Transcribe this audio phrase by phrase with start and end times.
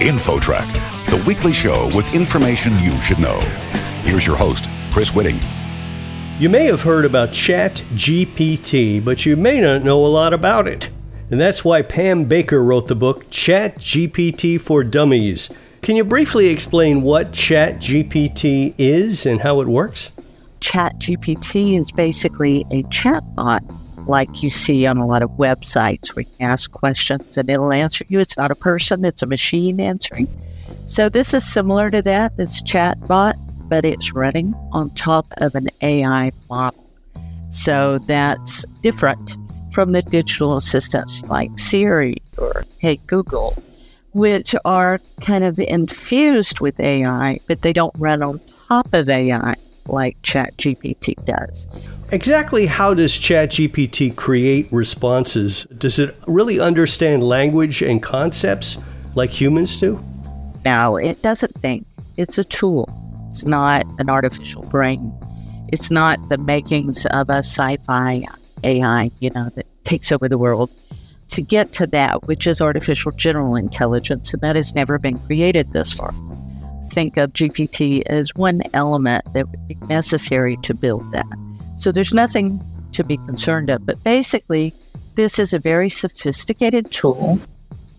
[0.00, 3.38] InfoTrack, the weekly show with information you should know.
[4.02, 5.38] Here's your host, Chris Whitting.
[6.40, 10.90] You may have heard about ChatGPT, but you may not know a lot about it.
[11.30, 15.56] And that's why Pam Baker wrote the book ChatGPT for Dummies.
[15.80, 20.10] Can you briefly explain what ChatGPT is and how it works?
[20.58, 23.60] ChatGPT is basically a chatbot
[24.06, 28.04] like you see on a lot of websites where you ask questions and it'll answer
[28.08, 28.20] you.
[28.20, 30.28] It's not a person, it's a machine answering.
[30.86, 33.34] So this is similar to that, this chatbot,
[33.68, 36.88] but it's running on top of an AI model.
[37.50, 39.38] So that's different
[39.72, 43.54] from the digital assistants like Siri or Hey Google,
[44.12, 49.54] which are kind of infused with AI, but they don't run on top of AI
[49.88, 51.88] like ChatGPT does.
[52.12, 55.64] Exactly how does ChatGPT create responses?
[55.78, 58.84] Does it really understand language and concepts
[59.14, 60.02] like humans do?
[60.64, 61.86] No, it doesn't think.
[62.16, 62.88] It's a tool.
[63.30, 65.12] It's not an artificial brain.
[65.72, 68.24] It's not the makings of a sci fi
[68.62, 70.70] AI, you know, that takes over the world.
[71.30, 75.72] To get to that, which is artificial general intelligence, and that has never been created
[75.72, 76.14] this far
[76.90, 81.26] think of GPT as one element that would be necessary to build that.
[81.76, 82.60] So there's nothing
[82.92, 83.84] to be concerned of.
[83.84, 84.72] But basically,
[85.14, 87.38] this is a very sophisticated tool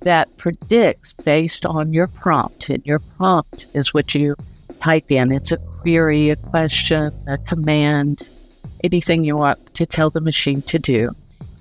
[0.00, 2.70] that predicts based on your prompt.
[2.70, 4.36] And your prompt is what you
[4.80, 5.32] type in.
[5.32, 8.28] It's a query, a question, a command,
[8.82, 11.10] anything you want to tell the machine to do.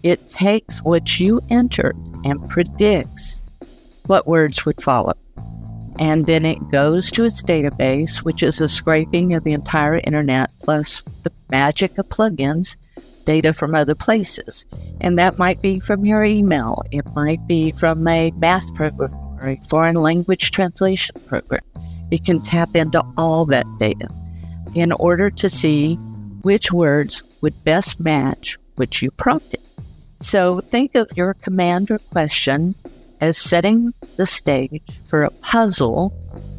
[0.04, 3.42] It takes what you entered and predicts
[4.08, 5.14] what words would follow
[5.99, 10.52] and then it goes to its database, which is a scraping of the entire internet
[10.61, 12.77] plus the magic of plugins,
[13.25, 14.66] data from other places.
[15.02, 19.47] And that might be from your email, it might be from a math program or
[19.47, 21.64] a foreign language translation program.
[22.11, 24.08] It can tap into all that data
[24.75, 25.95] in order to see
[26.41, 29.59] which words would best match which you prompted.
[30.20, 32.73] So think of your command or question
[33.23, 36.11] as setting the stage for a puzzle,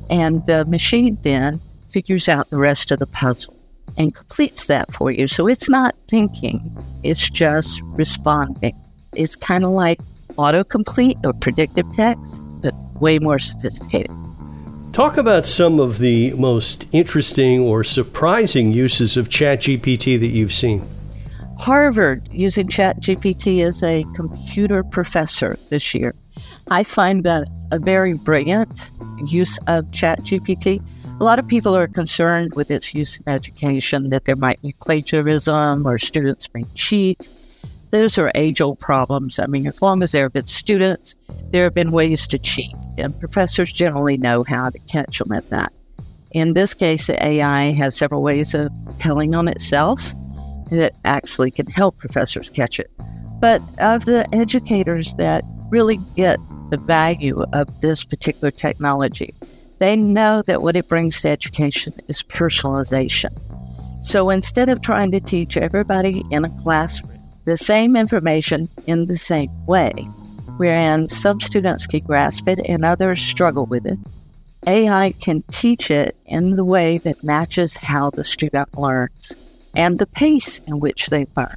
[0.09, 1.61] and the machine then
[1.91, 3.55] figures out the rest of the puzzle
[3.99, 5.27] and completes that for you.
[5.27, 8.75] So it's not thinking, it's just responding.
[9.15, 9.99] It's kind of like
[10.39, 14.11] autocomplete or predictive text, but way more sophisticated.
[14.95, 20.83] Talk about some of the most interesting or surprising uses of ChatGPT that you've seen.
[21.59, 26.15] Harvard using ChatGPT as a computer professor this year.
[26.71, 28.91] I find that a very brilliant
[29.27, 30.83] use of ChatGPT.
[31.21, 34.75] A lot of people are concerned with its use in education that there might be
[34.81, 37.29] plagiarism or students may cheat.
[37.91, 39.39] Those are age old problems.
[39.39, 41.15] I mean, as long as there have been students,
[41.51, 45.49] there have been ways to cheat, and professors generally know how to catch them at
[45.51, 45.73] that.
[46.33, 50.13] In this case, the AI has several ways of telling on itself
[50.71, 52.91] that actually can help professors catch it.
[53.41, 56.39] But of the educators that really get
[56.71, 59.31] the value of this particular technology.
[59.79, 63.39] They know that what it brings to education is personalization.
[64.03, 69.17] So instead of trying to teach everybody in a classroom the same information in the
[69.17, 69.93] same way,
[70.57, 73.99] wherein some students can grasp it and others struggle with it,
[74.67, 80.07] AI can teach it in the way that matches how the student learns and the
[80.07, 81.57] pace in which they learn.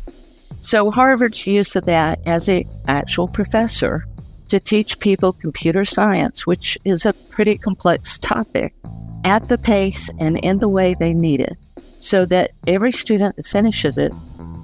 [0.68, 4.06] So Harvard's use of that as an actual professor
[4.50, 8.76] to teach people computer science, which is a pretty complex topic,
[9.24, 13.46] at the pace and in the way they need it, so that every student that
[13.46, 14.14] finishes it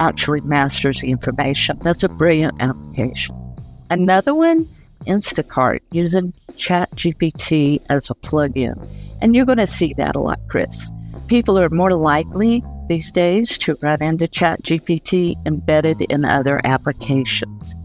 [0.02, 1.80] actually masters the information.
[1.80, 3.34] That's a brilliant application.
[3.90, 4.66] Another one,
[5.08, 8.76] Instacart, using ChatGPT as a plugin.
[9.22, 10.92] And you're going to see that a lot, Chris.
[11.30, 17.76] People are more likely these days to run into ChatGPT embedded in other applications.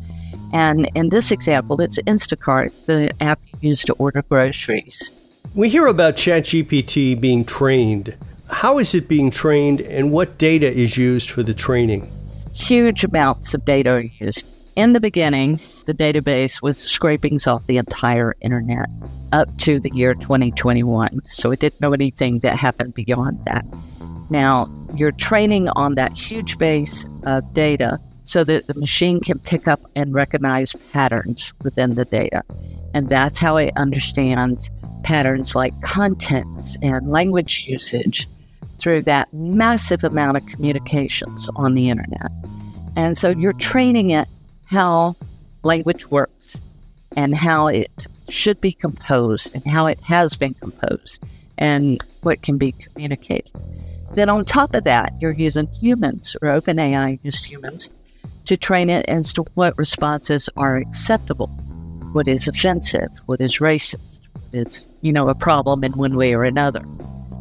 [0.53, 5.41] And in this example, it's Instacart, the app used to order groceries.
[5.55, 8.17] We hear about ChatGPT being trained.
[8.51, 12.07] How is it being trained and what data is used for the training?
[12.55, 14.55] Huge amounts of data are used.
[14.77, 18.89] In the beginning, the database was scrapings off the entire internet
[19.33, 21.25] up to the year 2021.
[21.25, 23.65] So it didn't know anything that happened beyond that.
[24.31, 29.67] Now, you're training on that huge base of data so that the machine can pick
[29.67, 32.43] up and recognize patterns within the data.
[32.93, 34.71] And that's how it understands
[35.03, 38.27] patterns like contents and language usage
[38.79, 42.31] through that massive amount of communications on the internet.
[42.97, 44.29] And so you're training it
[44.67, 45.15] how
[45.63, 46.61] language works
[47.17, 51.27] and how it should be composed and how it has been composed
[51.57, 53.51] and what can be communicated.
[54.15, 57.91] Then on top of that, you're using humans or OpenAI used humans
[58.47, 61.49] to train it as to what responses are acceptable,
[62.13, 66.45] what is offensive, what is racist, is, you know, a problem in one way or
[66.45, 66.83] another.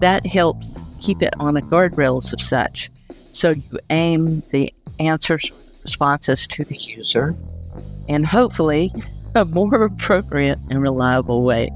[0.01, 2.91] That helps keep it on the guardrails of such.
[3.09, 7.35] So you aim the answers, responses to the user,
[8.09, 8.91] and hopefully
[9.35, 11.69] a more appropriate and reliable way.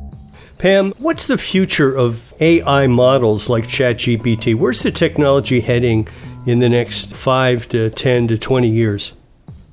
[0.57, 4.55] Pam, what's the future of AI models like ChatGPT?
[4.55, 6.07] Where's the technology heading
[6.47, 9.13] in the next 5 to 10 to 20 years?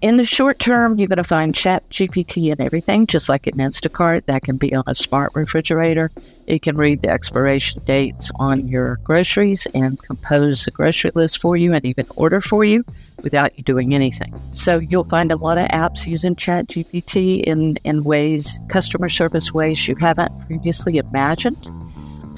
[0.01, 3.55] In the short term, you're going to find Chat GPT and everything, just like in
[3.55, 4.27] Instacart.
[4.27, 6.11] That can be on a smart refrigerator.
[6.47, 11.57] It can read the expiration dates on your groceries and compose the grocery list for
[11.57, 12.85] you and even order for you
[13.25, 14.37] without you doing anything.
[14.53, 19.53] So you'll find a lot of apps using Chat GPT in, in ways, customer service
[19.53, 21.67] ways you haven't previously imagined.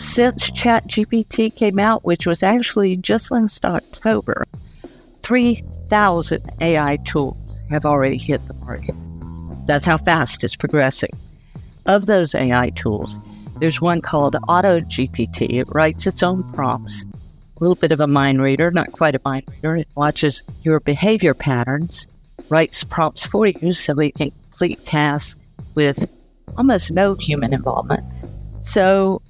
[0.00, 4.46] Since Chat GPT came out, which was actually just last October,
[5.22, 7.36] 3,000 AI tools
[7.68, 8.94] have already hit the market.
[9.66, 11.10] That's how fast it's progressing.
[11.84, 13.18] Of those AI tools,
[13.58, 15.60] there's one called Auto GPT.
[15.60, 17.04] It writes its own prompts.
[17.04, 19.76] A little bit of a mind reader, not quite a mind reader.
[19.76, 22.06] It watches your behavior patterns,
[22.48, 25.38] writes prompts for you so it can complete tasks
[25.74, 26.10] with
[26.56, 28.00] almost no human involvement.
[28.62, 29.20] So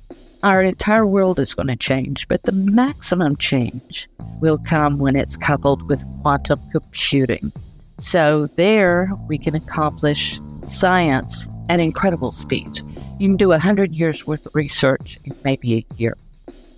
[0.43, 4.09] our entire world is going to change, but the maximum change
[4.41, 7.53] will come when it's coupled with quantum computing.
[7.99, 12.83] So there we can accomplish science at incredible speeds.
[13.19, 16.17] You can do 100 years worth of research in maybe a year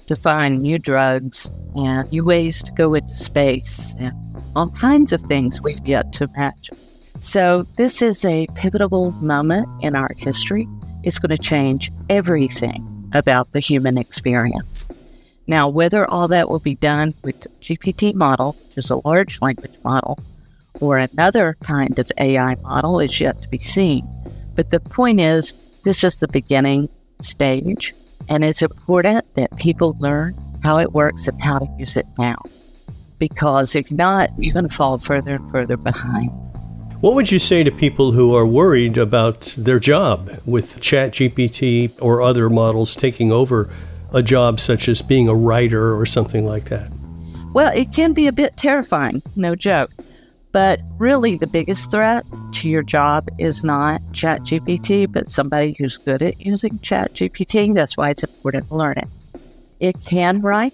[0.09, 4.13] to find new drugs and new ways to go into space and
[4.57, 6.75] all kinds of things we've yet to imagine.
[7.15, 10.67] So this is a pivotal moment in our history.
[11.05, 14.89] It's going to change everything about the human experience.
[15.47, 19.77] Now, whether all that will be done with GPT model, which is a large language
[19.85, 20.19] model,
[20.81, 24.09] or another kind of AI model is yet to be seen.
[24.55, 26.89] But the point is, this is the beginning
[27.21, 27.93] stage,
[28.29, 32.37] and it's important that people learn how it works and how to use it now.
[33.19, 36.31] Because if not, you're going to fall further and further behind.
[37.03, 42.23] What would you say to people who are worried about their job with ChatGPT or
[42.23, 43.69] other models taking over
[44.13, 46.95] a job such as being a writer or something like that?
[47.55, 49.91] Well, it can be a bit terrifying, no joke.
[50.53, 52.23] But really, the biggest threat
[52.53, 57.75] to your job is not ChatGPT, but somebody who's good at using ChatGPT.
[57.75, 59.09] That's why it's important to learn it.
[59.81, 60.73] It can write,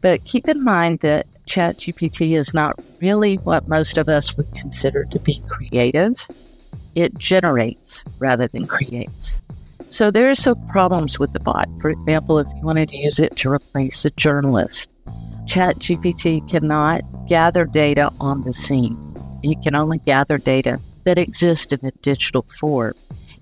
[0.00, 5.04] but keep in mind that ChatGPT is not really what most of us would consider
[5.06, 6.14] to be creative.
[6.94, 9.40] It generates rather than creates.
[9.88, 11.68] So there are some problems with the bot.
[11.80, 14.92] For example, if you wanted to use it to replace a journalist,
[15.46, 18.98] ChatGPT cannot gather data on the scene
[19.42, 22.94] you can only gather data that exists in a digital form.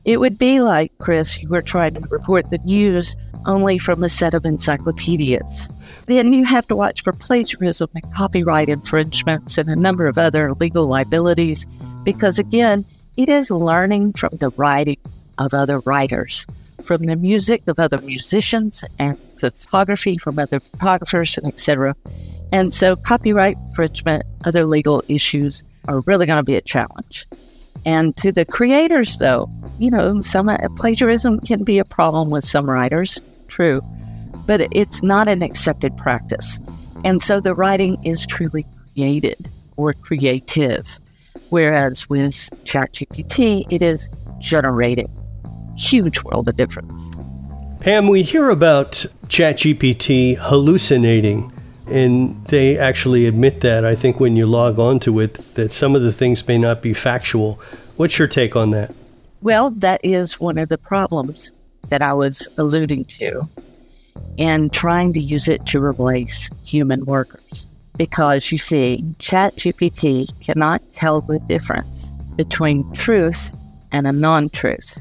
[0.05, 4.09] It would be like, Chris, you were trying to report the news only from a
[4.09, 5.73] set of encyclopedias.
[6.07, 10.53] Then you have to watch for plagiarism and copyright infringements and a number of other
[10.55, 11.67] legal liabilities
[12.05, 12.85] because, again,
[13.17, 14.99] it is learning from the writing
[15.39, 16.47] of other writers,
[16.85, 21.97] from the music of other musicians and photography from other photographers, and etc.
[22.53, 27.27] And so, copyright infringement, other legal issues are really going to be a challenge.
[27.85, 29.49] And to the creators, though,
[29.79, 33.81] you know, some uh, plagiarism can be a problem with some writers, true,
[34.47, 36.61] but it's not an accepted practice.
[37.05, 40.99] And so the writing is truly created or creative,
[41.51, 42.33] whereas with
[42.65, 45.09] ChatGPT, it is generated.
[45.77, 47.11] Huge world of difference.
[47.81, 51.53] Pam, we hear about ChatGPT hallucinating
[51.89, 55.95] and they actually admit that, I think, when you log on to it, that some
[55.95, 57.61] of the things may not be factual.
[57.97, 58.95] What's your take on that?
[59.41, 61.53] Well, that is one of the problems
[61.89, 63.43] that I was alluding to
[64.37, 67.67] in trying to use it to replace human workers.
[67.97, 73.57] Because you see, ChatGPT cannot tell the difference between truth
[73.93, 74.99] and a non truth.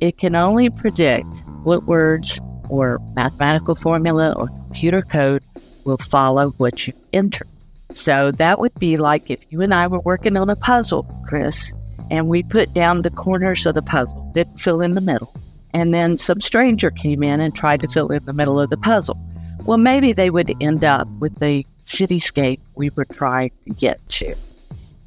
[0.00, 1.26] It can only predict
[1.62, 2.40] what words
[2.70, 5.44] or mathematical formula or computer code
[5.84, 7.46] will follow what you enter.
[7.90, 11.74] So that would be like if you and I were working on a puzzle, Chris,
[12.10, 15.32] and we put down the corners of the puzzle, didn't fill in the middle.
[15.72, 18.76] And then some stranger came in and tried to fill in the middle of the
[18.76, 19.18] puzzle.
[19.66, 24.34] Well, maybe they would end up with the cityscape we were trying to get to.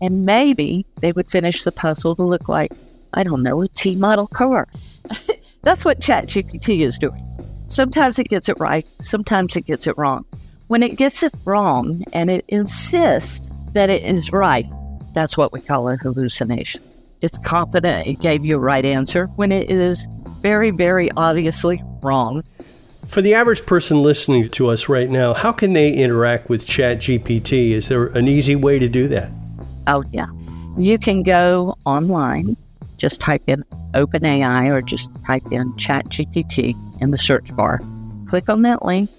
[0.02, 2.72] And maybe they would finish the puzzle to look like,
[3.14, 4.68] I don't know, a T model car.
[5.64, 7.26] That's what ChatGPT is doing.
[7.68, 10.26] Sometimes it gets it right, sometimes it gets it wrong.
[10.68, 14.66] When it gets it wrong and it insists that it is right,
[15.14, 16.82] that's what we call a hallucination.
[17.24, 20.06] It's confident it gave you a right answer when it is
[20.42, 22.44] very, very obviously wrong.
[23.08, 27.72] For the average person listening to us right now, how can they interact with ChatGPT?
[27.72, 29.32] Is there an easy way to do that?
[29.88, 30.28] Oh, yeah.
[30.78, 32.58] You can go online,
[32.98, 33.64] just type in
[33.94, 37.80] OpenAI or just type in ChatGPT in the search bar.
[38.26, 39.10] Click on that link,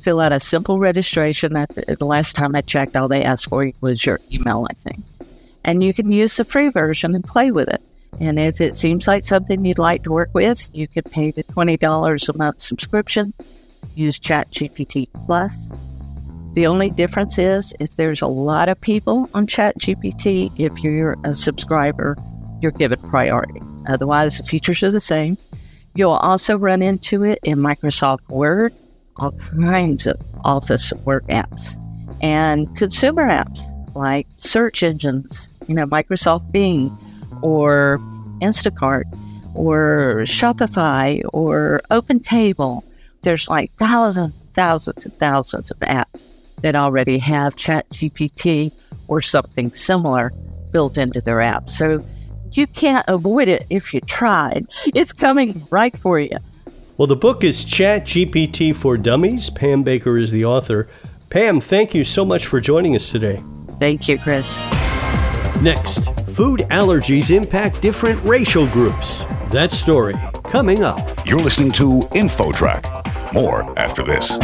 [0.00, 1.52] fill out a simple registration.
[1.52, 5.04] That the last time I checked, all they asked for was your email, I think.
[5.64, 7.80] And you can use the free version and play with it.
[8.20, 11.44] And if it seems like something you'd like to work with, you can pay the
[11.44, 13.32] $20 a month subscription,
[13.94, 15.80] use ChatGPT Plus.
[16.54, 21.32] The only difference is if there's a lot of people on ChatGPT, if you're a
[21.32, 22.16] subscriber,
[22.60, 23.60] you're given priority.
[23.88, 25.36] Otherwise, the features are the same.
[25.94, 28.72] You'll also run into it in Microsoft Word,
[29.16, 31.76] all kinds of Office work apps,
[32.22, 33.62] and consumer apps
[33.94, 36.90] like search engines, you know, Microsoft Bing
[37.42, 37.98] or
[38.40, 39.04] Instacart
[39.54, 42.84] or Shopify or OpenTable.
[43.22, 48.72] There's like thousands, thousands, and thousands of apps that already have ChatGPT
[49.08, 50.32] or something similar
[50.72, 51.68] built into their app.
[51.68, 51.98] So
[52.52, 54.66] you can't avoid it if you tried.
[54.94, 56.36] It's coming right for you.
[56.96, 59.50] Well, the book is ChatGPT for Dummies.
[59.50, 60.88] Pam Baker is the author.
[61.30, 63.40] Pam, thank you so much for joining us today.
[63.78, 64.60] Thank you, Chris.
[65.62, 66.00] Next,
[66.34, 69.18] food allergies impact different racial groups.
[69.52, 70.98] That story coming up.
[71.24, 73.32] You're listening to InfoTrack.
[73.32, 74.38] More after this.